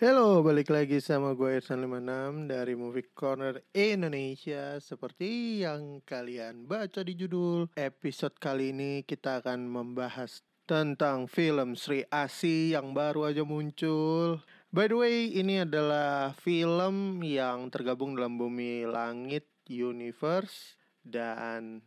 Halo, 0.00 0.40
balik 0.40 0.72
lagi 0.72 0.96
sama 0.96 1.36
gue 1.36 1.60
Irsan 1.60 1.84
56 1.84 2.48
dari 2.48 2.72
Movie 2.72 3.12
Corner 3.12 3.60
Indonesia. 3.76 4.80
Seperti 4.80 5.60
yang 5.60 6.00
kalian 6.08 6.64
baca 6.64 7.04
di 7.04 7.12
judul 7.12 7.68
Episode 7.76 8.32
kali 8.40 8.72
ini 8.72 9.04
kita 9.04 9.44
akan 9.44 9.68
membahas 9.68 10.40
tentang 10.64 11.28
film 11.28 11.76
Sri 11.76 12.08
Asi 12.08 12.72
yang 12.72 12.96
baru 12.96 13.28
aja 13.28 13.44
muncul. 13.44 14.40
By 14.72 14.88
the 14.88 14.96
way, 14.96 15.36
ini 15.36 15.68
adalah 15.68 16.32
film 16.32 17.20
yang 17.20 17.68
tergabung 17.68 18.16
dalam 18.16 18.40
Bumi 18.40 18.88
Langit 18.88 19.52
Universe. 19.68 20.80
Dan 21.04 21.84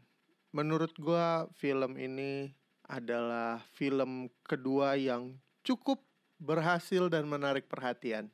menurut 0.53 0.93
gue 1.01 1.49
film 1.57 1.97
ini 1.97 2.53
adalah 2.85 3.65
film 3.73 4.29
kedua 4.45 5.01
yang 5.01 5.41
cukup 5.65 6.12
berhasil 6.43 7.07
dan 7.07 7.23
menarik 7.23 7.71
perhatian. 7.71 8.27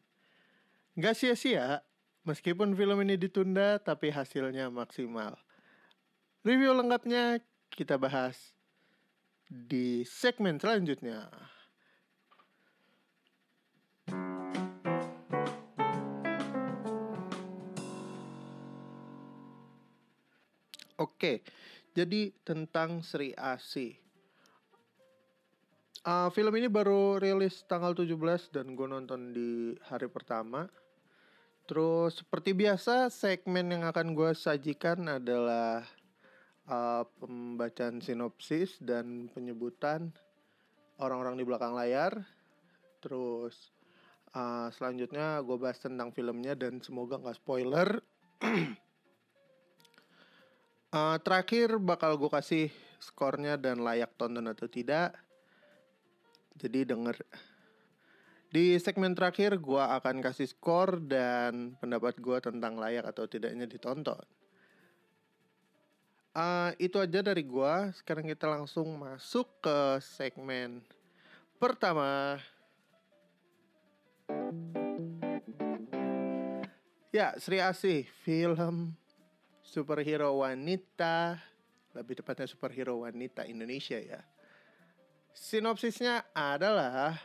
Gak 0.97 1.13
sia-sia, 1.13 1.85
meskipun 2.25 2.73
film 2.73 2.97
ini 3.05 3.15
ditunda 3.21 3.77
tapi 3.77 4.09
hasilnya 4.09 4.73
maksimal. 4.73 5.37
Review 6.41 6.73
lengkapnya 6.73 7.37
kita 7.69 8.01
bahas 8.01 8.57
di 9.45 10.01
segmen 10.09 10.57
selanjutnya. 10.57 11.29
Oke, 20.99 21.47
jadi 21.95 22.35
tentang 22.43 22.99
Sri 23.07 23.31
Asih 23.39 24.08
Uh, 26.09 26.25
film 26.33 26.49
ini 26.57 26.65
baru 26.65 27.21
rilis 27.21 27.61
tanggal 27.69 27.93
17 27.93 28.49
dan 28.49 28.73
gue 28.73 28.87
nonton 28.89 29.29
di 29.29 29.77
hari 29.93 30.09
pertama. 30.09 30.65
Terus 31.69 32.25
seperti 32.25 32.57
biasa 32.57 33.13
segmen 33.13 33.69
yang 33.69 33.85
akan 33.85 34.17
gue 34.17 34.33
sajikan 34.33 35.05
adalah 35.05 35.85
uh, 36.65 37.05
pembacaan 37.21 38.01
sinopsis 38.01 38.81
dan 38.81 39.29
penyebutan 39.37 40.09
orang-orang 40.97 41.37
di 41.37 41.45
belakang 41.45 41.77
layar. 41.77 42.25
Terus 43.05 43.69
uh, 44.33 44.73
selanjutnya 44.73 45.45
gue 45.45 45.61
bahas 45.61 45.77
tentang 45.77 46.09
filmnya 46.09 46.57
dan 46.57 46.81
semoga 46.81 47.21
nggak 47.21 47.37
spoiler. 47.37 48.01
uh, 50.89 51.21
terakhir 51.29 51.77
bakal 51.77 52.17
gue 52.17 52.33
kasih 52.33 52.73
skornya 52.97 53.61
dan 53.61 53.85
layak 53.85 54.09
tonton 54.17 54.49
atau 54.49 54.65
tidak. 54.65 55.28
Jadi 56.59 56.83
denger 56.83 57.15
di 58.49 58.75
segmen 58.81 59.13
terakhir 59.13 59.61
gue 59.61 59.79
akan 59.79 60.25
kasih 60.25 60.49
skor 60.49 60.97
dan 60.99 61.77
pendapat 61.77 62.17
gue 62.17 62.37
tentang 62.41 62.81
layak 62.81 63.05
atau 63.05 63.29
tidaknya 63.29 63.69
ditonton. 63.69 64.25
Uh, 66.33 66.73
itu 66.81 66.97
aja 66.97 67.21
dari 67.21 67.45
gue. 67.45 67.73
Sekarang 67.93 68.25
kita 68.25 68.49
langsung 68.49 68.97
masuk 68.97 69.47
ke 69.61 70.01
segmen 70.01 70.81
pertama. 71.61 72.41
Ya, 77.09 77.33
Sri 77.41 77.57
Asih, 77.57 78.05
film 78.25 78.93
superhero 79.61 80.41
wanita, 80.41 81.37
lebih 81.93 82.21
tepatnya 82.21 82.49
superhero 82.49 83.01
wanita 83.05 83.45
Indonesia 83.45 83.97
ya 83.97 84.21
Sinopsisnya 85.39 86.35
adalah 86.35 87.15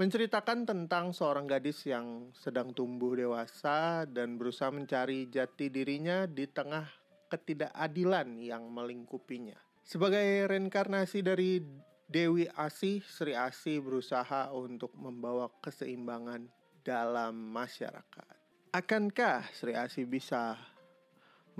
menceritakan 0.00 0.64
tentang 0.64 1.12
seorang 1.12 1.44
gadis 1.44 1.84
yang 1.84 2.32
sedang 2.32 2.72
tumbuh 2.72 3.12
dewasa 3.12 4.08
dan 4.08 4.40
berusaha 4.40 4.72
mencari 4.72 5.28
jati 5.28 5.68
dirinya 5.68 6.24
di 6.24 6.48
tengah 6.48 6.88
ketidakadilan 7.28 8.40
yang 8.40 8.64
melingkupinya. 8.72 9.60
Sebagai 9.84 10.48
reinkarnasi 10.48 11.20
dari 11.20 11.60
Dewi 12.08 12.48
Asih, 12.48 13.04
Sri 13.04 13.36
Asih 13.36 13.84
berusaha 13.84 14.48
untuk 14.56 14.96
membawa 14.96 15.52
keseimbangan 15.60 16.48
dalam 16.80 17.36
masyarakat. 17.36 18.34
Akankah 18.72 19.52
Sri 19.52 19.76
Asih 19.76 20.08
bisa 20.08 20.56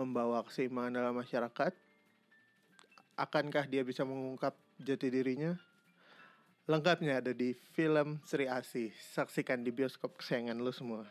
membawa 0.00 0.48
keseimbangan 0.48 0.97
dalam 0.97 1.12
masyarakat? 1.20 1.76
Akankah 3.20 3.69
dia 3.69 3.84
bisa 3.84 4.00
mengungkap 4.08 4.56
jati 4.80 5.12
dirinya? 5.12 5.60
Lengkapnya 6.70 7.19
ada 7.19 7.34
di 7.34 7.50
film 7.75 8.22
Sri 8.22 8.47
Asih. 8.47 8.94
Saksikan 8.94 9.66
di 9.66 9.75
bioskop 9.75 10.14
kesayangan 10.22 10.54
lu 10.54 10.70
semua. 10.70 11.03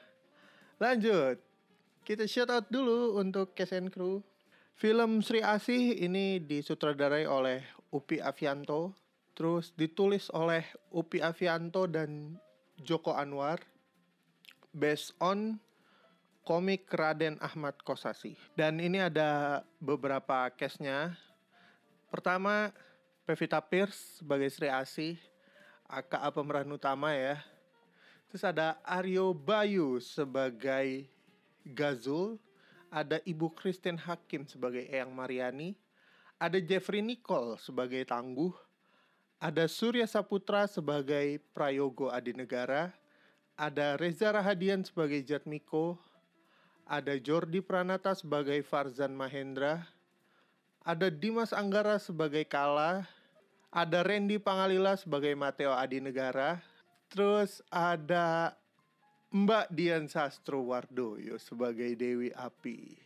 Lanjut. 0.80 1.36
Kita 2.08 2.24
shout 2.24 2.48
out 2.48 2.72
dulu 2.72 3.20
untuk 3.20 3.52
cast 3.60 3.76
and 3.76 3.92
crew. 3.92 4.24
Film 4.80 5.20
Sri 5.20 5.44
Asih 5.44 6.00
ini 6.00 6.40
disutradarai 6.40 7.28
oleh 7.28 7.60
Upi 7.92 8.24
Avianto. 8.24 8.96
Terus 9.36 9.76
ditulis 9.76 10.32
oleh 10.32 10.64
Upi 10.96 11.20
Avianto 11.20 11.92
dan 11.92 12.40
Joko 12.80 13.12
Anwar. 13.12 13.60
Based 14.72 15.12
on 15.20 15.60
komik 16.48 16.88
Raden 16.88 17.36
Ahmad 17.44 17.76
Kosasi. 17.84 18.40
Dan 18.56 18.80
ini 18.80 19.04
ada 19.04 19.60
beberapa 19.84 20.48
case-nya. 20.56 21.20
Pertama, 22.08 22.72
Pevita 23.28 23.60
Pierce 23.60 24.24
sebagai 24.24 24.48
Sri 24.48 24.72
Asih 24.72 25.20
AKA 25.90 26.30
pemeran 26.30 26.70
utama 26.70 27.10
ya. 27.18 27.42
Terus 28.30 28.46
ada 28.46 28.78
Aryo 28.86 29.34
Bayu 29.34 29.98
sebagai 29.98 31.10
Gazul, 31.66 32.38
ada 32.94 33.18
Ibu 33.26 33.50
Christine 33.58 33.98
Hakim 33.98 34.46
sebagai 34.46 34.86
Eyang 34.86 35.10
Mariani, 35.10 35.74
ada 36.38 36.62
Jeffrey 36.62 37.02
Nicole 37.02 37.58
sebagai 37.58 38.06
Tangguh, 38.06 38.54
ada 39.42 39.66
Surya 39.66 40.06
Saputra 40.06 40.70
sebagai 40.70 41.42
Prayogo 41.58 42.14
Adinegara, 42.14 42.94
ada 43.58 43.98
Reza 43.98 44.30
Rahadian 44.30 44.86
sebagai 44.86 45.26
Jatmiko, 45.26 45.98
ada 46.86 47.18
Jordi 47.18 47.66
Pranata 47.66 48.14
sebagai 48.14 48.62
Farzan 48.62 49.18
Mahendra, 49.18 49.90
ada 50.86 51.10
Dimas 51.10 51.50
Anggara 51.50 51.98
sebagai 51.98 52.46
Kala, 52.46 53.10
ada 53.70 54.02
Randy 54.02 54.42
Pangalila 54.42 54.98
sebagai 54.98 55.34
Mateo 55.38 55.74
Adi 55.74 56.02
Negara. 56.02 56.58
Terus 57.10 57.62
ada 57.70 58.54
Mbak 59.30 59.68
Dian 59.74 60.06
Sastro 60.10 60.66
Wardoyo 60.66 61.38
sebagai 61.38 61.94
Dewi 61.94 62.34
Api. 62.34 62.98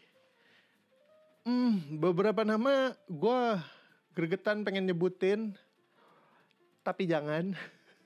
Hmm, 1.43 1.99
beberapa 1.99 2.47
nama 2.47 2.95
gue 3.11 3.43
gregetan 4.15 4.63
pengen 4.63 4.87
nyebutin. 4.87 5.51
Tapi 6.83 7.07
jangan. 7.07 7.55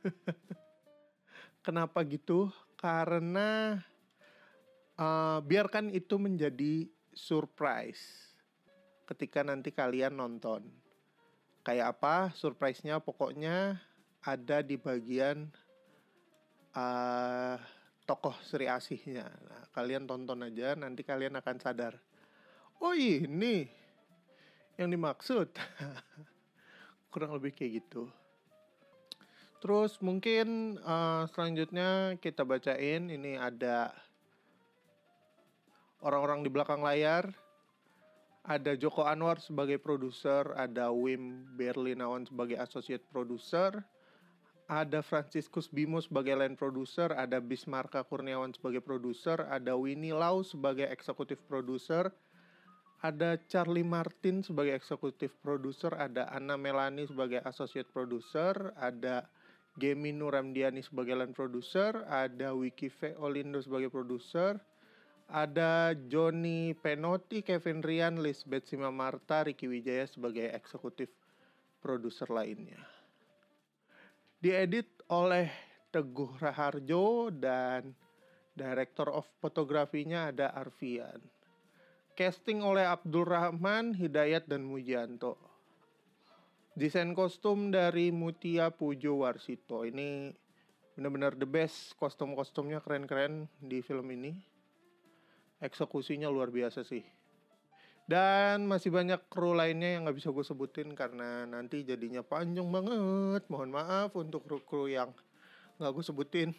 Kenapa 1.65 2.01
gitu? 2.05 2.49
Karena 2.77 3.77
uh, 4.97 5.41
biarkan 5.41 5.93
itu 5.93 6.17
menjadi 6.17 6.89
surprise 7.13 8.33
ketika 9.09 9.41
nanti 9.41 9.73
kalian 9.73 10.17
nonton 10.17 10.86
kayak 11.67 11.99
apa 11.99 12.31
surprise-nya 12.31 13.03
pokoknya 13.03 13.75
ada 14.23 14.63
di 14.63 14.79
bagian 14.79 15.51
uh, 16.71 17.59
tokoh 18.07 18.31
Sri 18.39 18.71
Asihnya. 18.71 19.27
Nah, 19.27 19.67
kalian 19.75 20.07
tonton 20.07 20.47
aja 20.47 20.79
nanti 20.79 21.03
kalian 21.03 21.35
akan 21.35 21.59
sadar. 21.59 21.99
Oh 22.79 22.95
ini 22.95 23.67
yang 24.79 24.87
dimaksud. 24.87 25.51
Kurang 27.11 27.35
lebih 27.35 27.51
kayak 27.51 27.83
gitu. 27.83 28.07
Terus 29.59 29.99
mungkin 29.99 30.79
uh, 30.87 31.27
selanjutnya 31.35 32.15
kita 32.23 32.47
bacain 32.47 33.11
ini 33.11 33.35
ada 33.35 33.91
orang-orang 35.99 36.47
di 36.47 36.49
belakang 36.53 36.79
layar 36.79 37.35
ada 38.47 38.79
Joko 38.79 39.03
Anwar 39.03 39.43
sebagai 39.43 39.75
produser, 39.75 40.55
ada 40.55 40.87
Wim 40.87 41.43
Berlinawan 41.59 42.23
sebagai 42.23 42.55
associate 42.55 43.03
producer, 43.11 43.83
ada 44.71 45.03
Franciscus 45.03 45.67
Bimo 45.67 45.99
sebagai 45.99 46.31
line 46.31 46.55
producer, 46.55 47.11
ada 47.11 47.43
Bismarka 47.43 48.07
Kurniawan 48.07 48.55
sebagai 48.55 48.79
produser, 48.79 49.43
ada 49.51 49.75
Winnie 49.75 50.15
Lau 50.15 50.47
sebagai 50.47 50.87
eksekutif 50.87 51.43
produser, 51.43 52.07
ada 53.03 53.35
Charlie 53.51 53.83
Martin 53.83 54.39
sebagai 54.39 54.79
eksekutif 54.79 55.35
produser, 55.43 55.91
ada 55.99 56.31
Anna 56.31 56.55
Melani 56.55 57.03
sebagai 57.03 57.43
associate 57.43 57.91
producer, 57.91 58.71
ada 58.79 59.27
Gemi 59.75 60.15
Nuramdiani 60.15 60.79
sebagai 60.79 61.19
line 61.19 61.35
producer, 61.35 61.99
ada 62.07 62.55
Wiki 62.55 62.87
V 62.87 63.19
Olindo 63.19 63.59
sebagai 63.59 63.91
produser, 63.91 64.55
ada 65.27 65.91
Johnny 66.07 66.71
Penotti, 66.71 67.43
Kevin 67.43 67.83
Rian, 67.83 68.23
Lisbeth 68.23 68.71
Simamarta, 68.71 69.43
Ricky 69.43 69.67
Wijaya 69.67 70.07
sebagai 70.07 70.47
eksekutif 70.55 71.11
produser 71.83 72.31
lainnya. 72.31 72.79
Diedit 74.39 74.87
oleh 75.11 75.51
Teguh 75.91 76.39
Raharjo 76.39 77.31
dan 77.31 77.91
Director 78.57 79.13
of 79.13 79.27
fotografinya 79.37 80.33
ada 80.33 80.49
Arfian. 80.55 81.21
Casting 82.17 82.65
oleh 82.65 82.87
Abdul 82.87 83.29
Rahman, 83.29 83.93
Hidayat 83.93 84.49
dan 84.49 84.65
Mujianto. 84.65 85.37
Desain 86.73 87.13
kostum 87.13 87.69
dari 87.69 88.09
Mutia 88.09 88.73
Pujo 88.73 89.21
Warsito. 89.21 89.85
Ini 89.85 90.33
benar-benar 90.97 91.37
the 91.37 91.45
best 91.45 91.93
kostum-kostumnya 92.01 92.81
keren-keren 92.81 93.45
di 93.61 93.85
film 93.85 94.09
ini. 94.09 94.56
Eksekusinya 95.57 96.29
luar 96.29 96.53
biasa 96.53 96.85
sih. 96.85 97.01
Dan 98.07 98.71
masih 98.71 98.87
banyak 98.87 99.27
kru 99.27 99.51
lainnya 99.51 99.99
yang 99.99 100.07
nggak 100.07 100.15
bisa 100.15 100.31
gue 100.31 100.45
sebutin 100.45 100.95
karena 100.95 101.43
nanti 101.43 101.83
jadinya 101.83 102.23
panjang 102.23 102.69
banget. 102.71 103.43
Mohon 103.51 103.71
maaf 103.75 104.15
untuk 104.15 104.47
kru-kru 104.47 104.87
yang 104.87 105.11
nggak 105.75 105.91
gue 105.91 106.03
sebutin. 106.05 106.49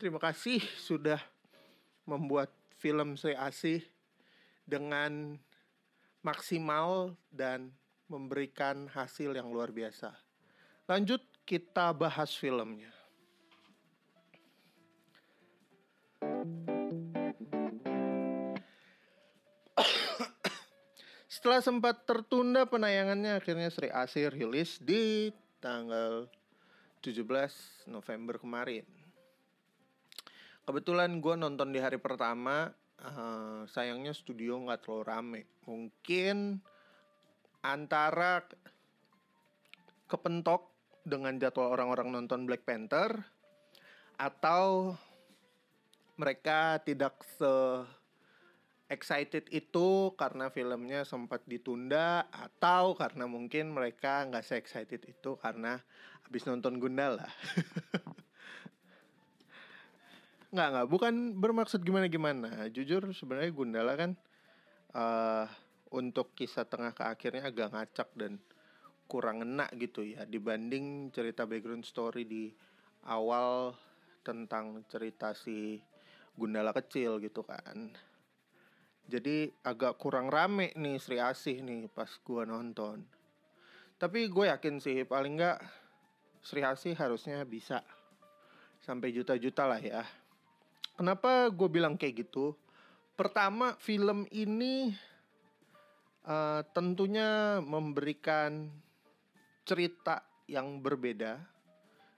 Terima 0.00 0.18
kasih 0.18 0.58
sudah 0.82 1.22
membuat 2.02 2.50
film 2.82 3.14
Sri 3.14 3.38
Asih 3.38 3.84
dengan 4.66 5.38
maksimal 6.26 7.14
dan 7.30 7.70
memberikan 8.10 8.90
hasil 8.90 9.38
yang 9.38 9.50
luar 9.50 9.70
biasa. 9.70 10.10
Lanjut 10.90 11.22
kita 11.46 11.94
bahas 11.94 12.34
filmnya. 12.34 12.95
Setelah 21.46 21.62
sempat 21.62 22.02
tertunda 22.10 22.66
penayangannya, 22.66 23.38
akhirnya 23.38 23.70
Sri 23.70 23.86
Asih 23.86 24.34
rilis 24.34 24.82
di 24.82 25.30
tanggal 25.62 26.26
17 26.98 27.22
November 27.86 28.34
kemarin. 28.34 28.82
Kebetulan 30.66 31.22
gue 31.22 31.38
nonton 31.38 31.70
di 31.70 31.78
hari 31.78 32.02
pertama 32.02 32.74
uh, 32.98 33.62
sayangnya 33.70 34.10
studio 34.10 34.58
nggak 34.58 34.82
terlalu 34.82 35.04
rame. 35.06 35.42
Mungkin 35.70 36.58
antara 37.62 38.42
kepentok 40.10 40.66
dengan 41.06 41.38
jadwal 41.38 41.78
orang-orang 41.78 42.10
nonton 42.10 42.42
Black 42.50 42.66
Panther 42.66 43.22
atau 44.18 44.98
mereka 46.18 46.82
tidak 46.82 47.22
se 47.38 47.86
excited 48.86 49.50
itu 49.50 50.14
karena 50.14 50.46
filmnya 50.50 51.02
sempat 51.02 51.42
ditunda 51.46 52.30
atau 52.30 52.94
karena 52.94 53.26
mungkin 53.26 53.74
mereka 53.74 54.22
nggak 54.30 54.46
se 54.46 54.54
excited 54.54 55.02
itu 55.06 55.34
karena 55.42 55.82
habis 56.22 56.46
nonton 56.46 56.78
Gundala. 56.78 57.26
Nggak 60.54 60.68
nggak. 60.72 60.86
Bukan 60.88 61.14
bermaksud 61.42 61.82
gimana 61.82 62.06
gimana 62.06 62.70
jujur 62.70 63.02
sebenarnya 63.12 63.50
Gundala 63.50 63.92
kan 63.98 64.14
uh, 64.94 65.44
untuk 65.92 66.32
kisah 66.38 66.64
tengah 66.64 66.94
ke 66.94 67.02
akhirnya 67.02 67.50
agak 67.50 67.74
ngacak 67.74 68.08
dan 68.14 68.38
kurang 69.06 69.42
enak 69.46 69.70
gitu 69.78 70.02
ya 70.02 70.26
dibanding 70.26 71.14
cerita 71.14 71.46
background 71.46 71.86
story 71.86 72.26
di 72.26 72.50
awal 73.06 73.74
tentang 74.26 74.82
cerita 74.90 75.30
si 75.34 75.78
Gundala 76.34 76.74
kecil 76.74 77.22
gitu 77.22 77.46
kan 77.46 77.94
jadi 79.06 79.50
agak 79.62 79.98
kurang 79.98 80.28
rame 80.28 80.74
nih 80.74 80.98
Sri 80.98 81.18
Asih 81.22 81.62
nih 81.62 81.90
pas 81.90 82.10
gua 82.26 82.46
nonton 82.46 83.02
tapi 83.96 84.28
gue 84.28 84.52
yakin 84.52 84.76
sih 84.82 85.06
paling 85.08 85.40
nggak 85.40 85.58
Sri 86.44 86.60
Asih 86.60 86.92
harusnya 86.92 87.40
bisa 87.48 87.80
sampai 88.84 89.10
juta-juta 89.10 89.64
lah 89.64 89.80
ya 89.80 90.04
Kenapa 90.96 91.52
gue 91.52 91.68
bilang 91.68 92.00
kayak 92.00 92.24
gitu? 92.24 92.56
Pertama, 93.20 93.76
film 93.76 94.24
ini 94.32 94.96
uh, 96.24 96.64
tentunya 96.72 97.60
memberikan 97.60 98.72
cerita 99.68 100.24
yang 100.48 100.80
berbeda 100.80 101.36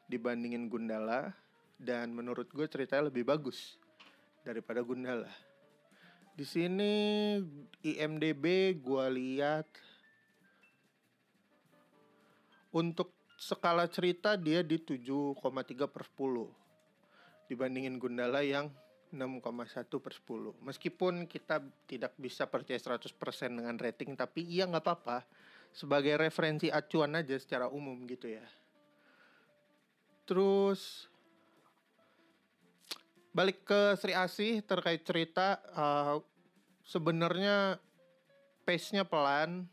dibandingin 0.07 0.71
Gundala 0.71 1.35
dan 1.75 2.15
menurut 2.15 2.47
gue 2.55 2.71
ceritanya 2.71 3.11
lebih 3.11 3.27
bagus 3.27 3.83
daripada 4.47 4.79
Gundala. 4.87 5.48
Di 6.39 6.47
sini 6.47 6.95
IMDb 7.83 8.79
gue 8.79 9.07
lihat. 9.11 9.67
Untuk 12.71 13.11
skala 13.35 13.91
cerita 13.91 14.39
dia 14.39 14.63
di 14.63 14.79
7,3 14.79 15.35
per 15.91 16.05
10 16.07 17.51
dibandingin 17.51 17.99
Gundala 17.99 18.45
yang 18.47 18.71
6,1 19.11 19.89
per 20.05 20.13
10 20.13 20.63
Meskipun 20.63 21.25
kita 21.25 21.65
tidak 21.89 22.13
bisa 22.21 22.45
percaya 22.45 22.77
100% 22.77 23.09
dengan 23.49 23.75
rating 23.81 24.15
Tapi 24.15 24.47
iya 24.47 24.71
nggak 24.71 24.85
apa-apa. 24.85 25.27
Sebagai 25.75 26.15
referensi 26.23 26.71
acuan 26.71 27.19
aja 27.19 27.35
secara 27.35 27.67
umum 27.67 28.07
gitu 28.07 28.31
ya. 28.31 28.47
Terus 30.23 31.11
Balik 33.39 33.63
ke 33.63 33.95
Sri 33.95 34.19
Asih 34.19 34.67
terkait 34.67 35.07
cerita 35.07 35.63
uh, 35.71 36.19
Sebenarnya 36.83 37.79
pace-nya 38.67 39.07
pelan 39.07 39.71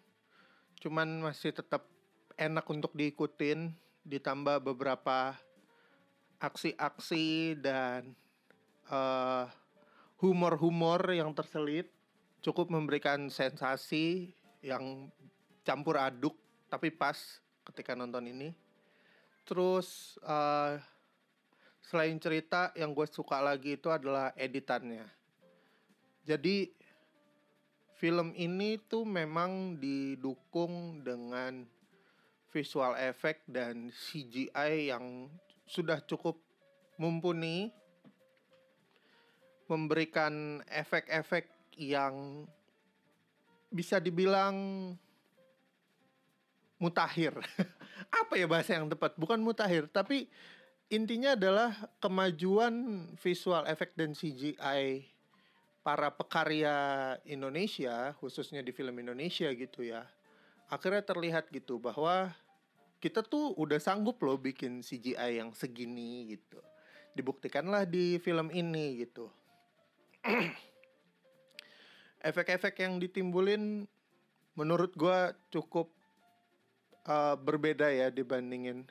Cuman 0.78 1.26
masih 1.26 1.50
tetap 1.50 1.90
enak 2.38 2.62
untuk 2.70 2.94
diikutin 2.94 3.74
Ditambah 4.06 4.62
beberapa 4.62 5.34
aksi-aksi 6.38 7.58
dan 7.58 8.14
uh, 8.94 9.50
humor-humor 10.22 11.02
yang 11.10 11.34
terselip 11.34 11.90
cukup 12.46 12.70
memberikan 12.70 13.34
sensasi 13.34 14.30
yang 14.62 15.10
campur 15.66 15.98
aduk 15.98 16.38
tapi 16.70 16.94
pas 16.94 17.18
ketika 17.66 17.98
nonton 17.98 18.30
ini. 18.30 18.54
Terus 19.42 20.22
uh, 20.22 20.78
selain 21.86 22.18
cerita 22.18 22.74
yang 22.74 22.98
gue 22.98 23.06
suka 23.06 23.38
lagi 23.38 23.78
itu 23.78 23.94
adalah 23.94 24.34
editannya. 24.34 25.06
Jadi 26.26 26.74
film 28.02 28.34
ini 28.34 28.82
tuh 28.82 29.06
memang 29.06 29.78
didukung 29.78 31.06
dengan 31.06 31.62
visual 32.50 32.98
effect 32.98 33.46
dan 33.46 33.94
CGI 33.94 34.90
yang 34.90 35.30
sudah 35.70 36.02
cukup 36.02 36.42
mumpuni 36.98 37.70
memberikan 39.70 40.62
efek-efek 40.70 41.50
yang 41.78 42.46
bisa 43.70 44.02
dibilang 44.02 44.56
mutakhir. 46.78 47.34
Apa 48.22 48.34
ya 48.38 48.48
bahasa 48.50 48.78
yang 48.78 48.88
tepat? 48.90 49.18
Bukan 49.18 49.42
mutakhir, 49.42 49.90
tapi 49.90 50.30
intinya 50.90 51.34
adalah 51.34 51.74
kemajuan 51.98 53.08
visual 53.18 53.66
efek 53.66 53.98
dan 53.98 54.14
CGI 54.14 55.10
para 55.86 56.10
pekarya 56.10 56.76
Indonesia, 57.30 58.14
khususnya 58.18 58.66
di 58.66 58.74
film 58.74 58.98
Indonesia 58.98 59.50
gitu 59.54 59.86
ya. 59.86 60.06
Akhirnya 60.66 61.06
terlihat 61.06 61.50
gitu 61.54 61.78
bahwa 61.78 62.34
kita 62.98 63.22
tuh 63.22 63.54
udah 63.54 63.78
sanggup 63.78 64.18
loh 64.26 64.38
bikin 64.38 64.82
CGI 64.82 65.38
yang 65.42 65.54
segini 65.54 66.38
gitu. 66.38 66.58
Dibuktikanlah 67.14 67.86
di 67.86 68.18
film 68.18 68.50
ini 68.50 69.06
gitu. 69.06 69.30
Efek-efek 72.34 72.82
yang 72.82 72.98
ditimbulin 72.98 73.86
menurut 74.58 74.90
gue 74.98 75.38
cukup 75.54 75.94
uh, 77.06 77.38
berbeda 77.38 77.94
ya 77.94 78.10
dibandingin 78.10 78.90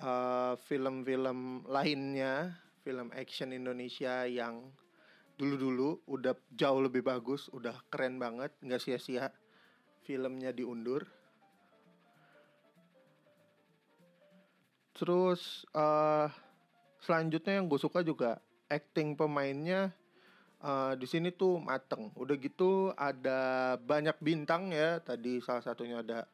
eh, 0.00 0.54
film-film 0.66 1.64
lainnya, 1.68 2.56
film 2.84 3.10
action 3.14 3.50
Indonesia 3.50 4.24
yang 4.28 4.70
dulu-dulu 5.36 6.00
udah 6.08 6.32
jauh 6.56 6.80
lebih 6.80 7.04
bagus, 7.04 7.52
udah 7.52 7.76
keren 7.92 8.16
banget, 8.16 8.56
nggak 8.64 8.80
sia-sia 8.80 9.28
filmnya 10.06 10.54
diundur. 10.54 11.04
Terus 14.96 15.68
uh, 15.76 16.32
selanjutnya 17.04 17.60
yang 17.60 17.68
gue 17.68 17.76
suka 17.76 18.00
juga 18.00 18.40
acting 18.72 19.12
pemainnya 19.12 19.92
uh, 20.64 20.96
di 20.96 21.04
sini 21.04 21.28
tuh 21.36 21.60
mateng. 21.60 22.08
Udah 22.16 22.36
gitu 22.40 22.96
ada 22.96 23.74
banyak 23.76 24.16
bintang 24.24 24.72
ya. 24.72 24.96
Tadi 25.04 25.44
salah 25.44 25.60
satunya 25.60 26.00
ada 26.00 26.24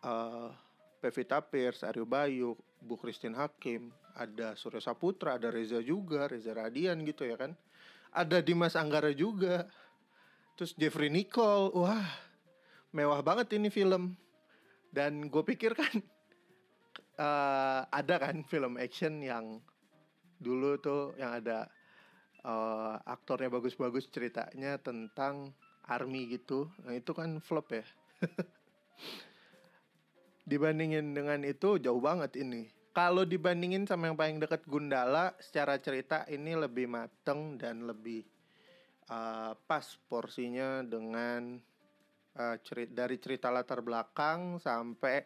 uh, 0.00 0.48
Pevita 0.98 1.38
Pierce, 1.40 1.86
Aryo 1.86 2.04
Bayu, 2.04 2.58
Bu 2.82 2.98
Christine 2.98 3.38
Hakim, 3.38 3.94
ada 4.18 4.58
Surya 4.58 4.82
Saputra, 4.82 5.38
ada 5.38 5.48
Reza 5.48 5.78
juga, 5.78 6.26
Reza 6.26 6.50
Radian 6.54 7.06
gitu 7.06 7.26
ya 7.26 7.38
kan. 7.38 7.54
Ada 8.10 8.42
Dimas 8.42 8.74
Anggara 8.74 9.14
juga. 9.14 9.68
Terus 10.58 10.74
Jeffrey 10.74 11.06
Nicole, 11.06 11.70
wah 11.70 12.02
mewah 12.90 13.22
banget 13.22 13.54
ini 13.54 13.70
film. 13.70 14.18
Dan 14.90 15.30
gue 15.30 15.44
pikir 15.46 15.78
kan 15.78 16.02
uh, 17.20 17.82
ada 17.98 18.14
kan 18.18 18.42
film 18.46 18.74
action 18.80 19.22
yang 19.22 19.62
dulu 20.38 20.78
tuh 20.78 21.14
yang 21.18 21.34
ada 21.42 21.66
uh, 22.46 22.94
aktornya 23.06 23.50
bagus-bagus 23.50 24.06
ceritanya 24.10 24.78
tentang 24.78 25.50
army 25.88 26.30
gitu 26.30 26.70
nah 26.86 26.94
itu 26.94 27.10
kan 27.10 27.42
flop 27.42 27.74
ya 27.74 27.84
dibandingin 30.48 31.12
dengan 31.12 31.44
itu 31.44 31.76
jauh 31.76 32.00
banget 32.00 32.40
ini. 32.40 32.72
Kalau 32.96 33.22
dibandingin 33.22 33.84
sama 33.84 34.10
yang 34.10 34.16
paling 34.16 34.40
dekat 34.40 34.64
Gundala 34.64 35.36
secara 35.38 35.78
cerita 35.78 36.24
ini 36.26 36.56
lebih 36.56 36.88
mateng 36.88 37.60
dan 37.60 37.84
lebih 37.84 38.24
uh, 39.12 39.54
pas 39.68 39.84
porsinya 40.08 40.82
dengan 40.82 41.60
uh, 42.34 42.56
ceri 42.64 42.88
dari 42.90 43.20
cerita 43.20 43.52
latar 43.52 43.84
belakang 43.84 44.58
sampai 44.58 45.22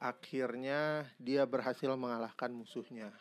akhirnya 0.00 1.04
dia 1.20 1.44
berhasil 1.44 1.90
mengalahkan 1.98 2.54
musuhnya. 2.54 3.12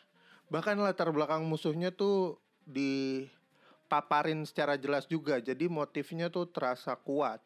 Bahkan 0.47 0.77
latar 0.79 1.09
belakang 1.09 1.43
musuhnya 1.43 1.89
tuh 1.89 2.37
dipaparin 2.63 4.45
secara 4.45 4.77
jelas 4.77 5.09
juga 5.09 5.41
jadi 5.41 5.65
motifnya 5.67 6.29
tuh 6.29 6.47
terasa 6.47 6.95
kuat. 6.95 7.41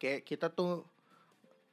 Kayak 0.00 0.24
kita 0.24 0.48
tuh 0.48 0.88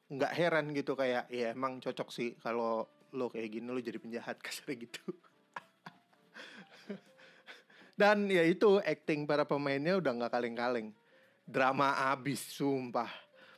nggak 0.07 0.33
heran 0.35 0.71
gitu 0.71 0.95
kayak 0.95 1.27
ya 1.27 1.51
emang 1.51 1.83
cocok 1.83 2.09
sih 2.11 2.39
kalau 2.39 2.87
lo 3.11 3.27
kayak 3.27 3.59
gini 3.59 3.67
lo 3.67 3.79
jadi 3.79 3.99
penjahat 3.99 4.39
kasar 4.45 4.75
gitu. 4.75 5.03
Dan 7.97 8.29
ya 8.29 8.45
itu 8.45 8.77
acting 8.85 9.25
para 9.25 9.41
pemainnya 9.41 9.97
udah 9.97 10.11
nggak 10.13 10.31
kaleng-kaleng. 10.31 10.93
Drama 11.49 12.13
abis 12.13 12.45
sumpah. 12.53 13.09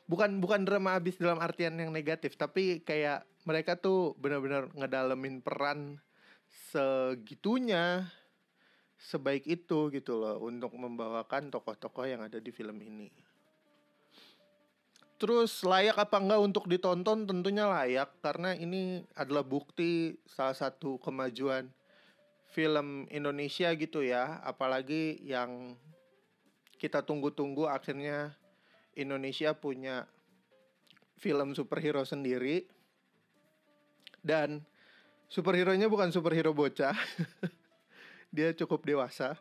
Bukan 0.07 0.39
bukan 0.39 0.63
drama 0.63 0.95
abis 0.95 1.19
dalam 1.19 1.37
artian 1.43 1.75
yang 1.75 1.91
negatif 1.91 2.39
tapi 2.39 2.81
kayak 2.81 3.27
mereka 3.43 3.77
tuh 3.77 4.15
benar-benar 4.17 4.71
ngedalemin 4.73 5.43
peran 5.43 6.01
segitunya 6.71 8.09
sebaik 8.99 9.45
itu 9.45 9.93
gitu 9.93 10.19
loh 10.19 10.41
untuk 10.43 10.75
membawakan 10.75 11.53
tokoh-tokoh 11.53 12.09
yang 12.09 12.25
ada 12.25 12.41
di 12.41 12.51
film 12.51 12.81
ini 12.83 13.07
Terus 15.19 15.67
layak 15.67 15.99
apa 15.99 16.15
enggak 16.15 16.39
untuk 16.39 16.65
ditonton? 16.71 17.27
Tentunya 17.27 17.67
layak 17.67 18.23
karena 18.23 18.55
ini 18.55 19.03
adalah 19.19 19.43
bukti 19.43 20.15
salah 20.23 20.55
satu 20.55 20.95
kemajuan 21.03 21.67
film 22.55 23.03
Indonesia 23.11 23.69
gitu 23.75 23.99
ya, 23.99 24.39
apalagi 24.41 25.19
yang 25.21 25.75
kita 26.79 27.03
tunggu-tunggu 27.03 27.67
akhirnya 27.67 28.31
Indonesia 28.95 29.51
punya 29.51 30.07
film 31.19 31.51
superhero 31.51 32.07
sendiri 32.07 32.63
dan 34.23 34.63
superhero-nya 35.27 35.91
bukan 35.91 36.15
superhero 36.15 36.55
bocah. 36.55 36.95
Dia 38.35 38.55
cukup 38.55 38.87
dewasa. 38.87 39.35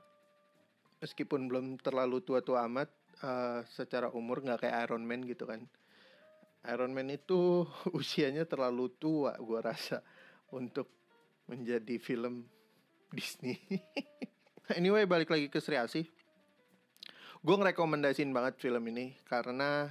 Meskipun 0.98 1.46
belum 1.46 1.78
terlalu 1.78 2.18
tua-tua 2.18 2.66
amat, 2.66 2.90
uh, 3.22 3.60
secara 3.66 4.10
umur 4.12 4.42
nggak 4.44 4.66
kayak 4.66 4.88
Iron 4.88 5.04
Man 5.04 5.24
gitu 5.26 5.48
kan. 5.48 5.64
Iron 6.68 6.92
Man 6.92 7.08
itu 7.10 7.64
usianya 7.98 8.44
terlalu 8.44 8.90
tua 8.98 9.34
gue 9.38 9.60
rasa 9.62 10.02
untuk 10.54 10.90
menjadi 11.48 11.96
film 11.96 12.44
Disney. 13.10 13.56
anyway 14.78 15.08
balik 15.08 15.32
lagi 15.32 15.48
ke 15.48 15.58
Sri 15.62 15.80
Asih. 15.80 16.06
Gue 17.38 17.54
ngerekomendasin 17.54 18.34
banget 18.34 18.58
film 18.58 18.82
ini 18.90 19.14
karena 19.24 19.88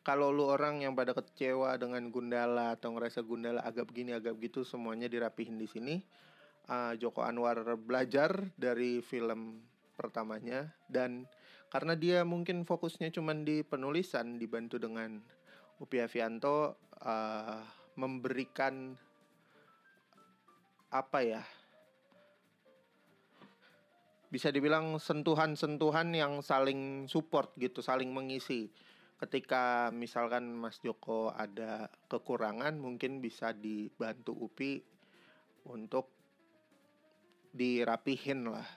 kalau 0.00 0.32
lu 0.32 0.48
orang 0.48 0.80
yang 0.80 0.96
pada 0.96 1.12
kecewa 1.12 1.76
dengan 1.76 2.08
Gundala 2.08 2.72
atau 2.72 2.96
ngerasa 2.96 3.20
Gundala 3.20 3.60
agak 3.60 3.92
begini 3.92 4.16
agak 4.16 4.40
gitu 4.40 4.64
semuanya 4.64 5.04
dirapihin 5.04 5.60
di 5.60 5.68
sini. 5.68 5.94
Uh, 6.68 6.96
Joko 7.00 7.24
Anwar 7.24 7.60
belajar 7.80 8.52
dari 8.56 9.00
film 9.04 9.60
pertamanya 9.96 10.68
dan 10.88 11.24
karena 11.68 11.92
dia 11.92 12.24
mungkin 12.24 12.64
fokusnya 12.64 13.12
cuma 13.12 13.36
di 13.36 13.60
penulisan 13.60 14.40
dibantu 14.40 14.80
dengan 14.80 15.20
Upi 15.78 16.00
Avianto 16.00 16.80
uh, 17.04 17.60
memberikan 18.00 18.96
apa 20.88 21.20
ya 21.20 21.42
bisa 24.28 24.52
dibilang 24.52 25.00
sentuhan-sentuhan 25.00 26.12
yang 26.12 26.44
saling 26.44 27.08
support 27.08 27.56
gitu, 27.56 27.80
saling 27.80 28.12
mengisi. 28.12 28.68
Ketika 29.18 29.88
misalkan 29.90 30.52
Mas 30.52 30.78
Joko 30.84 31.32
ada 31.32 31.88
kekurangan, 32.12 32.76
mungkin 32.76 33.24
bisa 33.24 33.56
dibantu 33.56 34.36
Upi 34.36 34.84
untuk 35.64 36.12
dirapihin 37.56 38.52
lah 38.52 38.68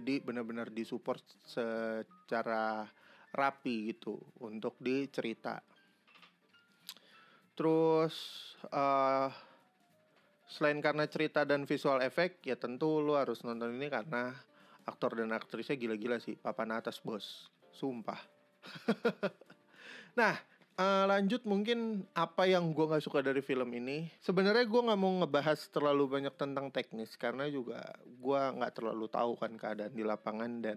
jadi 0.00 0.20
benar-benar 0.20 0.68
disupport 0.68 1.22
secara 1.44 2.84
rapi 3.32 3.92
gitu 3.92 4.16
untuk 4.44 4.76
dicerita. 4.80 5.60
Terus 7.56 8.14
uh, 8.68 9.32
selain 10.46 10.78
karena 10.84 11.08
cerita 11.08 11.42
dan 11.48 11.64
visual 11.64 12.04
efek 12.04 12.44
ya 12.44 12.54
tentu 12.60 13.00
lu 13.00 13.16
harus 13.16 13.40
nonton 13.42 13.72
ini 13.74 13.88
karena 13.88 14.36
aktor 14.86 15.18
dan 15.18 15.32
aktrisnya 15.34 15.74
gila-gila 15.74 16.20
sih 16.20 16.36
papan 16.36 16.76
atas 16.76 17.00
bos. 17.00 17.48
Sumpah. 17.72 18.20
Nah 20.16 20.32
Uh, 20.76 21.08
lanjut 21.08 21.40
mungkin 21.48 22.04
apa 22.12 22.44
yang 22.44 22.76
gue 22.76 22.84
nggak 22.84 23.00
suka 23.00 23.24
dari 23.24 23.40
film 23.40 23.72
ini. 23.72 24.12
Sebenarnya 24.20 24.68
gue 24.68 24.76
nggak 24.76 25.00
mau 25.00 25.24
ngebahas 25.24 25.56
terlalu 25.72 26.04
banyak 26.04 26.36
tentang 26.36 26.68
teknis 26.68 27.16
karena 27.16 27.48
juga 27.48 27.80
gue 28.04 28.40
nggak 28.60 28.76
terlalu 28.76 29.08
tahu 29.08 29.40
kan 29.40 29.56
keadaan 29.56 29.96
di 29.96 30.04
lapangan 30.04 30.60
dan 30.60 30.76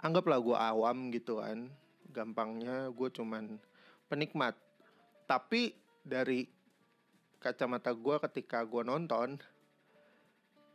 anggaplah 0.00 0.40
gue 0.40 0.56
awam 0.56 1.12
gitu 1.12 1.44
kan. 1.44 1.68
Gampangnya 2.16 2.88
gue 2.88 3.08
cuman 3.12 3.60
penikmat. 4.08 4.56
Tapi 5.28 5.76
dari 6.00 6.48
kacamata 7.36 7.92
gue 7.92 8.16
ketika 8.32 8.64
gue 8.64 8.88
nonton 8.88 9.36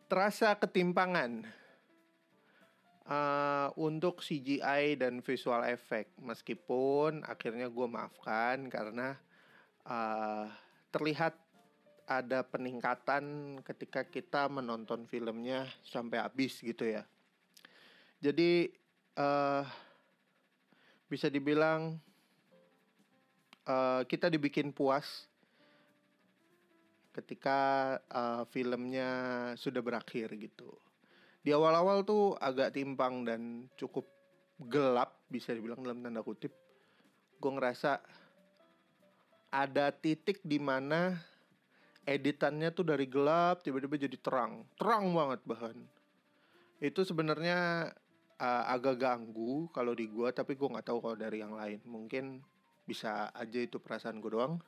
terasa 0.05 0.53
ketimpangan 0.53 1.60
uh, 3.07 3.73
untuk 3.79 4.21
CGI 4.21 4.99
dan 4.99 5.23
visual 5.25 5.65
effect 5.69 6.13
meskipun 6.21 7.25
akhirnya 7.25 7.71
gue 7.71 7.87
maafkan 7.87 8.69
karena 8.69 9.17
uh, 9.87 10.45
terlihat 10.91 11.33
ada 12.05 12.43
peningkatan 12.43 13.57
ketika 13.63 14.03
kita 14.03 14.51
menonton 14.51 15.07
filmnya 15.07 15.63
sampai 15.87 16.19
habis 16.19 16.59
gitu 16.59 16.83
ya. 16.83 17.07
Jadi 18.19 18.67
uh, 19.15 19.63
bisa 21.07 21.31
dibilang 21.31 21.95
uh, 23.65 24.03
kita 24.05 24.27
dibikin 24.27 24.75
puas 24.75 25.31
ketika 27.11 27.59
uh, 28.07 28.43
filmnya 28.51 29.09
sudah 29.59 29.83
berakhir 29.83 30.31
gitu 30.35 30.71
di 31.41 31.49
awal-awal 31.49 32.05
tuh 32.05 32.37
agak 32.37 32.77
timpang 32.77 33.25
dan 33.25 33.65
cukup 33.73 34.05
gelap 34.61 35.25
bisa 35.25 35.57
dibilang 35.57 35.81
dalam 35.81 36.05
tanda 36.05 36.21
kutip. 36.21 36.53
Gue 37.41 37.51
ngerasa 37.57 37.97
ada 39.51 39.89
titik 39.89 40.39
di 40.45 40.61
mana 40.61 41.17
editannya 42.05 42.69
tuh 42.71 42.85
dari 42.93 43.09
gelap 43.09 43.65
tiba-tiba 43.65 43.97
jadi 43.97 44.17
terang. 44.21 44.69
Terang 44.77 45.09
banget 45.17 45.41
bahkan 45.49 45.77
itu 46.81 47.01
sebenarnya 47.05 47.89
uh, 48.41 48.63
agak 48.69 49.01
ganggu 49.01 49.69
kalau 49.69 49.93
di 49.93 50.09
gue 50.09 50.29
tapi 50.33 50.57
gue 50.57 50.65
nggak 50.69 50.85
tahu 50.85 51.01
kalau 51.01 51.17
dari 51.17 51.41
yang 51.41 51.57
lain. 51.57 51.81
Mungkin 51.89 52.37
bisa 52.85 53.33
aja 53.33 53.57
itu 53.57 53.81
perasaan 53.81 54.21
gue 54.21 54.29
doang. 54.29 54.61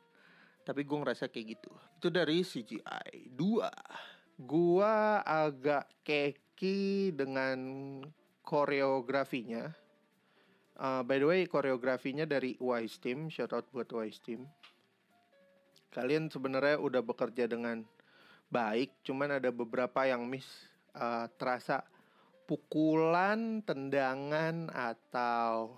Tapi 0.65 0.81
gue 0.87 0.97
ngerasa 0.97 1.29
kayak 1.29 1.59
gitu. 1.59 1.71
Itu 2.01 2.09
dari 2.09 2.41
CGI 2.41 3.29
2 3.37 4.13
gua 4.39 5.21
agak 5.21 5.85
kayak 6.01 6.41
Dengan 7.13 7.59
koreografinya. 8.43 9.71
Uh, 10.73 11.01
by 11.05 11.17
the 11.21 11.27
way, 11.27 11.41
koreografinya 11.45 12.25
dari 12.25 12.57
Wise 12.57 12.97
Team, 12.99 13.29
shout 13.29 13.53
out 13.53 13.69
buat 13.71 13.87
Wise 13.93 14.19
Team. 14.19 14.45
Kalian 15.93 16.27
sebenarnya 16.33 16.81
udah 16.81 17.01
bekerja 17.05 17.45
dengan 17.45 17.85
baik, 18.49 19.05
cuman 19.05 19.37
ada 19.37 19.53
beberapa 19.53 20.05
yang 20.09 20.25
miss 20.25 20.45
uh, 20.97 21.29
terasa 21.37 21.85
pukulan, 22.49 23.61
tendangan 23.61 24.73
atau 24.73 25.77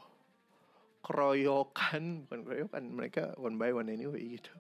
keroyokan, 1.06 2.04
bukan 2.26 2.40
keroyokan, 2.48 2.84
mereka 2.90 3.24
one 3.38 3.60
by 3.60 3.76
one 3.76 3.92
anyway 3.92 4.40
gitu. 4.40 4.52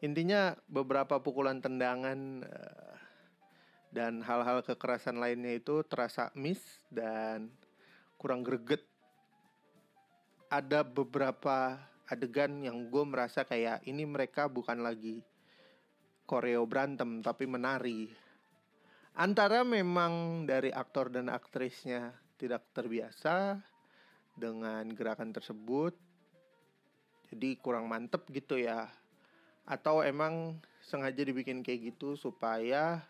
Intinya 0.00 0.54
beberapa 0.70 1.18
pukulan 1.18 1.58
tendangan 1.58 2.46
uh, 2.46 2.94
dan 3.94 4.26
hal-hal 4.26 4.66
kekerasan 4.66 5.22
lainnya 5.22 5.54
itu 5.54 5.86
terasa 5.86 6.34
miss 6.34 6.58
dan 6.90 7.46
kurang 8.18 8.42
greget. 8.42 8.82
Ada 10.50 10.82
beberapa 10.82 11.78
adegan 12.10 12.58
yang 12.66 12.90
gue 12.90 13.04
merasa 13.06 13.46
kayak 13.46 13.86
ini 13.86 14.02
mereka 14.02 14.50
bukan 14.50 14.82
lagi 14.82 15.22
koreo 16.26 16.66
berantem 16.66 17.22
tapi 17.22 17.46
menari. 17.46 18.10
Antara 19.14 19.62
memang 19.62 20.42
dari 20.42 20.74
aktor 20.74 21.06
dan 21.06 21.30
aktrisnya 21.30 22.10
tidak 22.34 22.66
terbiasa 22.74 23.62
dengan 24.34 24.90
gerakan 24.90 25.30
tersebut 25.30 25.94
jadi 27.30 27.54
kurang 27.62 27.86
mantep 27.86 28.26
gitu 28.34 28.58
ya 28.58 28.90
atau 29.64 30.02
emang 30.02 30.58
sengaja 30.82 31.22
dibikin 31.24 31.62
kayak 31.62 31.94
gitu 31.94 32.18
supaya 32.18 33.00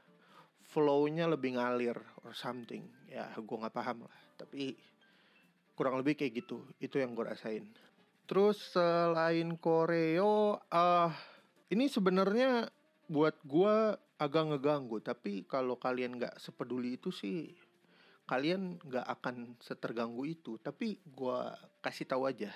flow-nya 0.75 1.31
lebih 1.31 1.55
ngalir 1.55 1.95
or 2.27 2.35
something. 2.35 2.83
Ya 3.07 3.31
gue 3.39 3.57
nggak 3.57 3.71
paham 3.71 4.11
lah. 4.11 4.17
Tapi 4.35 4.75
kurang 5.79 6.03
lebih 6.03 6.19
kayak 6.19 6.43
gitu. 6.43 6.67
Itu 6.83 6.99
yang 6.99 7.15
gue 7.15 7.23
rasain. 7.23 7.71
Terus 8.27 8.75
selain 8.75 9.55
koreo 9.55 10.59
uh, 10.59 11.11
ini 11.71 11.87
sebenarnya 11.87 12.67
buat 13.07 13.39
gue 13.47 13.95
agak 14.19 14.45
ngeganggu. 14.51 14.99
Tapi 14.99 15.47
kalau 15.47 15.79
kalian 15.79 16.19
nggak 16.19 16.43
sepeduli 16.43 16.99
itu 16.99 17.15
sih 17.15 17.55
kalian 18.27 18.83
nggak 18.83 19.07
akan 19.07 19.55
seterganggu 19.63 20.27
itu. 20.27 20.59
Tapi 20.59 20.99
gue 21.07 21.39
kasih 21.79 22.11
tahu 22.11 22.27
aja. 22.27 22.51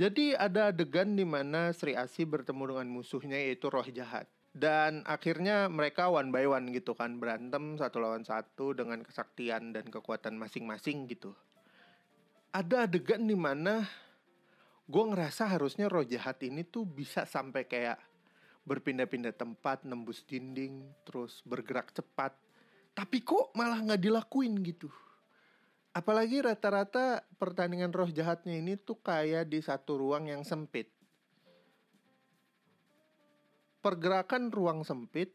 Jadi 0.00 0.32
ada 0.32 0.72
adegan 0.72 1.12
di 1.12 1.28
mana 1.28 1.68
Sri 1.76 1.92
Asi 1.92 2.24
bertemu 2.24 2.72
dengan 2.72 2.88
musuhnya 2.88 3.36
yaitu 3.36 3.68
roh 3.68 3.84
jahat 3.84 4.24
dan 4.60 5.00
akhirnya 5.08 5.72
mereka 5.72 6.12
one 6.12 6.28
by 6.28 6.44
one 6.44 6.68
gitu 6.76 6.92
kan 6.92 7.16
berantem 7.16 7.80
satu 7.80 7.96
lawan 8.04 8.28
satu 8.28 8.76
dengan 8.76 9.00
kesaktian 9.00 9.72
dan 9.72 9.88
kekuatan 9.88 10.36
masing-masing 10.36 11.08
gitu 11.08 11.32
ada 12.52 12.84
adegan 12.84 13.24
di 13.24 13.38
mana 13.38 13.88
gue 14.90 15.04
ngerasa 15.06 15.46
harusnya 15.46 15.86
roh 15.86 16.02
jahat 16.02 16.42
ini 16.42 16.66
tuh 16.66 16.82
bisa 16.82 17.22
sampai 17.22 17.64
kayak 17.64 18.10
berpindah-pindah 18.66 19.34
tempat, 19.34 19.86
nembus 19.86 20.26
dinding, 20.26 20.84
terus 21.06 21.40
bergerak 21.46 21.94
cepat. 21.94 22.36
Tapi 22.92 23.22
kok 23.22 23.54
malah 23.56 23.80
nggak 23.80 24.02
dilakuin 24.02 24.60
gitu. 24.66 24.90
Apalagi 25.90 26.42
rata-rata 26.42 27.22
pertandingan 27.38 27.90
roh 27.90 28.10
jahatnya 28.10 28.58
ini 28.58 28.78
tuh 28.78 28.98
kayak 29.02 29.50
di 29.50 29.58
satu 29.62 29.98
ruang 29.98 30.30
yang 30.30 30.46
sempit. 30.46 30.90
Pergerakan 33.80 34.52
ruang 34.52 34.84
sempit, 34.84 35.32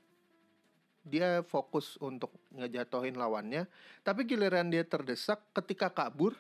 dia 1.01 1.41
fokus 1.45 1.97
untuk 1.97 2.33
ngejatohin 2.53 3.17
lawannya. 3.17 3.65
Tapi 4.05 4.25
giliran 4.29 4.69
dia 4.69 4.85
terdesak 4.85 5.41
ketika 5.53 5.89
kabur, 5.89 6.37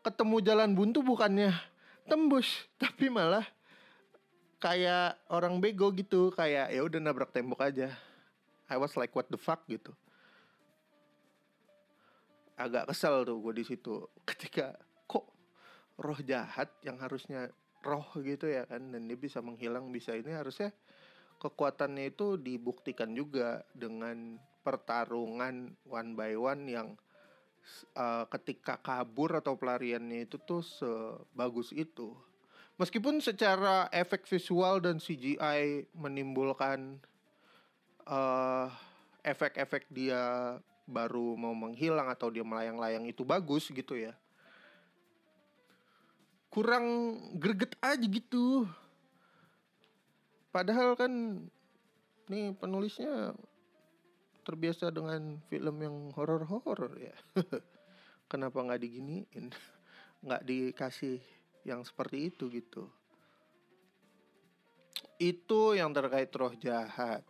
ketemu 0.00 0.36
jalan 0.40 0.72
buntu 0.72 1.04
bukannya 1.04 1.52
tembus, 2.08 2.48
tapi 2.82 3.12
malah 3.12 3.44
kayak 4.62 5.18
orang 5.26 5.58
bego 5.58 5.90
gitu 5.90 6.30
kayak 6.30 6.70
ya 6.70 6.80
udah 6.86 7.02
nabrak 7.02 7.34
tembok 7.34 7.66
aja 7.66 7.90
I 8.70 8.78
was 8.78 8.94
like 8.94 9.10
what 9.10 9.26
the 9.26 9.34
fuck 9.34 9.66
gitu 9.66 9.90
agak 12.54 12.94
kesel 12.94 13.26
tuh 13.26 13.42
gue 13.42 13.58
di 13.58 13.64
situ 13.66 14.06
ketika 14.30 14.78
kok 15.10 15.26
roh 15.98 16.20
jahat 16.22 16.70
yang 16.86 16.94
harusnya 17.02 17.50
roh 17.82 18.06
gitu 18.22 18.46
ya 18.46 18.62
kan 18.70 18.94
dan 18.94 19.02
dia 19.10 19.18
bisa 19.18 19.42
menghilang 19.42 19.90
bisa 19.90 20.14
ini 20.14 20.30
harusnya 20.30 20.70
kekuatannya 21.42 22.14
itu 22.14 22.38
dibuktikan 22.38 23.10
juga 23.10 23.66
dengan 23.74 24.38
pertarungan 24.62 25.74
one 25.90 26.10
by 26.14 26.38
one 26.38 26.62
yang 26.70 26.88
uh, 27.98 28.24
ketika 28.30 28.78
kabur 28.78 29.42
atau 29.42 29.58
pelariannya 29.58 30.30
itu 30.30 30.38
tuh 30.38 30.62
sebagus 30.62 31.74
itu. 31.74 32.14
Meskipun 32.78 33.18
secara 33.18 33.90
efek 33.90 34.24
visual 34.30 34.78
dan 34.78 35.02
CGI 35.02 35.90
menimbulkan 35.92 37.02
uh, 38.06 38.70
efek-efek 39.26 39.90
dia 39.90 40.56
baru 40.86 41.38
mau 41.38 41.54
menghilang 41.54 42.10
atau 42.10 42.30
dia 42.30 42.42
melayang-layang 42.42 43.06
itu 43.06 43.22
bagus 43.22 43.70
gitu 43.70 43.98
ya. 43.98 44.14
Kurang 46.52 47.16
greget 47.38 47.74
aja 47.80 48.02
gitu 48.02 48.66
padahal 50.52 50.94
kan 50.94 51.42
nih 52.28 52.54
penulisnya 52.54 53.34
terbiasa 54.46 54.92
dengan 54.92 55.40
film 55.48 55.76
yang 55.80 55.96
horor-horor 56.14 56.92
ya 57.00 57.16
kenapa 58.30 58.62
nggak 58.62 58.82
diginiin 58.84 59.50
nggak 60.24 60.42
dikasih 60.46 61.18
yang 61.62 61.86
seperti 61.86 62.30
itu 62.30 62.50
gitu. 62.50 62.90
Itu 65.18 65.78
yang 65.78 65.94
terkait 65.94 66.30
roh 66.34 66.54
jahat. 66.58 67.22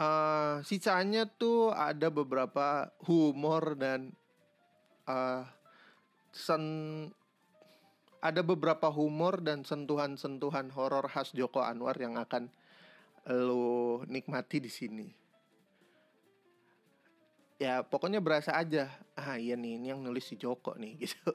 Uh, 0.00 0.64
sisanya 0.64 1.28
tuh 1.28 1.76
ada 1.76 2.08
beberapa 2.08 2.88
humor 3.04 3.76
dan 3.76 4.16
uh, 5.04 5.44
sen 6.32 6.64
ada 8.20 8.44
beberapa 8.44 8.92
humor 8.92 9.40
dan 9.40 9.64
sentuhan-sentuhan 9.64 10.68
horor 10.76 11.08
khas 11.08 11.32
Joko 11.32 11.64
Anwar 11.64 11.96
yang 11.96 12.20
akan 12.20 12.52
lo 13.28 14.04
nikmati 14.04 14.60
di 14.60 14.68
sini. 14.68 15.08
Ya 17.60 17.84
pokoknya 17.84 18.20
berasa 18.20 18.56
aja. 18.56 18.88
Ah 19.16 19.36
iya 19.36 19.56
nih 19.56 19.76
ini 19.80 19.92
yang 19.92 20.00
nulis 20.00 20.28
si 20.28 20.36
Joko 20.36 20.76
nih 20.76 20.96
gitu. 21.04 21.32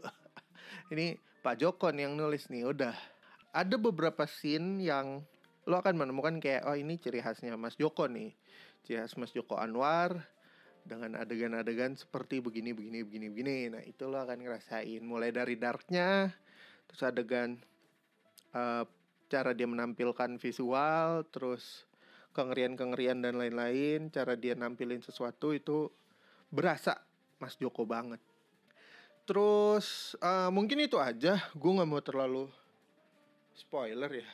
ini 0.94 1.18
Pak 1.46 1.62
Joko 1.62 1.90
nih 1.94 2.10
yang 2.10 2.18
nulis 2.18 2.50
nih 2.50 2.66
udah 2.66 2.94
ada 3.54 3.76
beberapa 3.78 4.26
scene 4.26 4.82
yang 4.82 5.22
lo 5.66 5.82
akan 5.82 5.98
menemukan 5.98 6.38
kayak 6.38 6.66
oh 6.70 6.78
ini 6.78 7.02
ciri 7.02 7.22
khasnya 7.22 7.58
Mas 7.58 7.78
Joko 7.78 8.06
nih 8.06 8.34
ciri 8.86 9.02
khas 9.02 9.18
Mas 9.18 9.34
Joko 9.34 9.58
Anwar 9.58 10.26
dengan 10.86 11.18
adegan-adegan 11.18 11.98
seperti 11.98 12.46
begini 12.46 12.78
begini 12.78 13.02
begini 13.02 13.28
begini 13.34 13.58
nah 13.74 13.82
itu 13.82 14.06
lo 14.06 14.22
akan 14.22 14.38
ngerasain 14.38 15.02
mulai 15.02 15.34
dari 15.34 15.58
darknya 15.58 16.30
terus 16.90 17.02
adegan 17.04 17.60
uh, 18.54 18.84
cara 19.32 19.52
dia 19.58 19.66
menampilkan 19.66 20.38
visual 20.38 21.26
terus 21.34 21.86
kengerian-kengerian 22.36 23.24
dan 23.24 23.40
lain-lain 23.40 24.12
cara 24.12 24.38
dia 24.38 24.54
nampilin 24.54 25.02
sesuatu 25.02 25.56
itu 25.56 25.90
berasa 26.52 27.00
Mas 27.40 27.58
Joko 27.58 27.84
banget 27.84 28.20
Terus 29.26 30.14
uh, 30.22 30.54
mungkin 30.54 30.86
itu 30.86 31.02
aja. 31.02 31.42
Gue 31.58 31.72
nggak 31.74 31.90
mau 31.90 32.02
terlalu 32.02 32.46
spoiler 33.58 34.22
ya. 34.22 34.30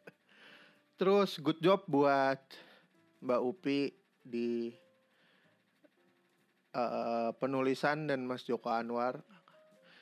Terus 0.99 1.39
good 1.39 1.63
job 1.63 1.87
buat 1.87 2.43
Mbak 3.23 3.41
Upi 3.45 3.93
di 4.19 4.75
uh, 6.75 7.31
penulisan 7.37 8.07
dan 8.09 8.27
Mas 8.27 8.43
Joko 8.43 8.69
Anwar. 8.73 9.23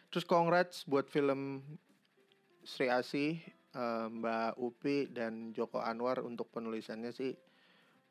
Terus 0.10 0.26
congrats 0.26 0.88
buat 0.88 1.12
film 1.12 1.62
Sri 2.64 2.90
Asih, 2.90 3.44
uh, 3.76 4.10
Mbak 4.10 4.58
Upi 4.58 5.06
dan 5.12 5.54
Joko 5.54 5.80
Anwar 5.84 6.24
untuk 6.24 6.50
penulisannya 6.50 7.12
sih 7.12 7.36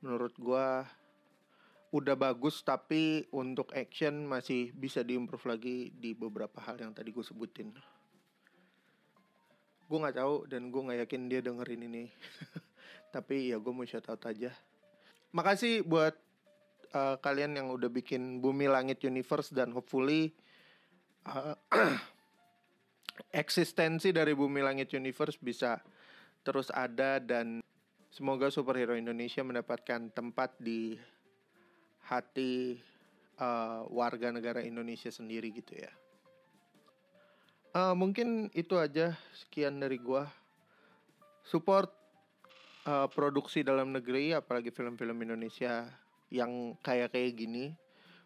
menurut 0.04 0.36
gua 0.36 0.84
udah 1.96 2.12
bagus 2.12 2.60
tapi 2.60 3.24
untuk 3.32 3.72
action 3.72 4.28
masih 4.28 4.76
bisa 4.76 5.00
diimprove 5.00 5.48
lagi 5.48 5.76
di 5.96 6.12
beberapa 6.12 6.60
hal 6.60 6.76
yang 6.76 6.92
tadi 6.92 7.08
gue 7.08 7.24
sebutin. 7.24 7.72
Gue 9.88 9.98
nggak 10.02 10.20
tahu 10.20 10.44
dan 10.44 10.68
gue 10.68 10.82
nggak 10.84 10.98
yakin 11.08 11.22
dia 11.32 11.40
dengerin 11.40 11.88
ini. 11.88 12.04
tapi 13.14 13.48
ya 13.48 13.56
gue 13.56 13.72
mau 13.72 13.88
shout 13.88 14.04
out 14.12 14.20
aja. 14.28 14.52
Makasih 15.32 15.88
buat 15.88 16.12
uh, 16.92 17.16
kalian 17.24 17.56
yang 17.56 17.72
udah 17.72 17.88
bikin 17.88 18.44
Bumi 18.44 18.68
Langit 18.68 19.00
Universe 19.00 19.56
dan 19.56 19.72
hopefully 19.72 20.36
uh, 21.24 21.56
eksistensi 23.32 24.12
dari 24.12 24.36
Bumi 24.36 24.60
Langit 24.60 24.92
Universe 24.92 25.40
bisa 25.40 25.80
terus 26.44 26.68
ada 26.68 27.18
dan 27.18 27.64
semoga 28.12 28.52
superhero 28.52 28.92
Indonesia 28.94 29.40
mendapatkan 29.40 30.12
tempat 30.12 30.56
di 30.60 30.94
hati 32.06 32.78
uh, 33.42 33.84
warga 33.90 34.30
negara 34.30 34.62
Indonesia 34.62 35.10
sendiri 35.10 35.50
gitu 35.50 35.74
ya. 35.74 35.92
Uh, 37.76 37.92
mungkin 37.92 38.48
itu 38.56 38.78
aja 38.78 39.18
sekian 39.34 39.82
dari 39.82 40.00
gua. 40.00 40.30
Support 41.46 41.92
uh, 42.86 43.06
produksi 43.10 43.66
dalam 43.66 43.92
negeri 43.92 44.32
apalagi 44.32 44.70
film-film 44.70 45.18
Indonesia 45.22 45.90
yang 46.30 46.74
kayak 46.82 47.14
kayak 47.14 47.38
gini 47.38 47.74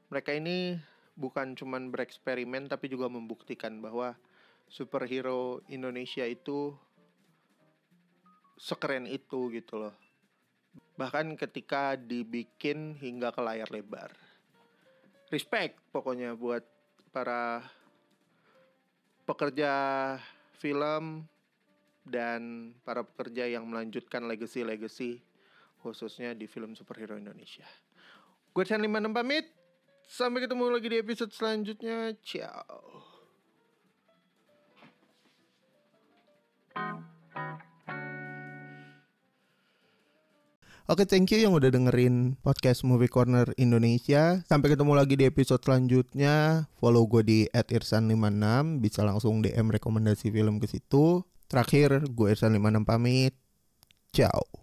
mereka 0.09 0.33
ini 0.33 0.81
bukan 1.15 1.53
cuman 1.53 1.93
bereksperimen 1.93 2.67
tapi 2.67 2.89
juga 2.89 3.13
membuktikan 3.13 3.77
bahwa 3.85 4.17
superhero 4.67 5.61
Indonesia 5.69 6.25
itu 6.25 6.73
sekeren 8.57 9.05
itu 9.05 9.53
gitu 9.53 9.81
loh 9.81 9.95
Bahkan 10.97 11.35
ketika 11.41 11.97
dibikin 11.97 12.97
hingga 12.99 13.33
ke 13.33 13.41
layar 13.41 13.69
lebar. 13.73 14.13
Respect 15.31 15.79
pokoknya 15.95 16.35
buat 16.35 16.67
para 17.15 17.65
pekerja 19.25 19.73
film 20.59 21.25
dan 22.03 22.73
para 22.83 23.07
pekerja 23.07 23.47
yang 23.47 23.65
melanjutkan 23.71 24.27
legacy-legacy 24.27 25.23
khususnya 25.81 26.37
di 26.37 26.45
film 26.45 26.77
superhero 26.77 27.17
Indonesia. 27.17 27.65
Gue 28.51 28.67
Chan 28.67 28.83
56 28.83 29.17
pamit. 29.17 29.47
Sampai 30.11 30.43
ketemu 30.43 30.75
lagi 30.75 30.91
di 30.91 30.99
episode 30.99 31.31
selanjutnya. 31.31 32.13
Ciao. 32.19 33.11
Oke, 40.91 41.07
thank 41.07 41.31
you 41.31 41.39
yang 41.39 41.55
udah 41.55 41.71
dengerin 41.71 42.35
podcast 42.43 42.83
Movie 42.83 43.07
Corner 43.07 43.47
Indonesia. 43.55 44.43
Sampai 44.51 44.75
ketemu 44.75 44.99
lagi 44.99 45.15
di 45.15 45.23
episode 45.23 45.63
selanjutnya. 45.63 46.67
Follow 46.83 47.07
gue 47.07 47.23
di 47.23 47.39
@irsan56, 47.55 48.83
bisa 48.83 49.07
langsung 49.07 49.39
DM 49.39 49.71
rekomendasi 49.71 50.35
film 50.35 50.59
ke 50.59 50.67
situ. 50.67 51.23
Terakhir, 51.47 52.11
gue 52.11 52.35
Irsan56 52.35 52.83
pamit. 52.83 53.39
Ciao. 54.11 54.60